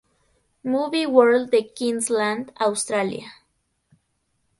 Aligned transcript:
Movie 0.63 1.05
World 1.05 1.51
de 1.51 1.71
Queensland, 1.77 2.51
Australia. 2.59 3.33